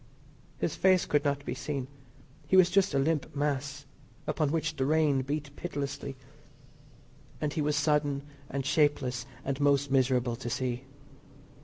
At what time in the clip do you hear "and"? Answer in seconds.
7.39-7.53, 8.49-8.65, 9.45-9.59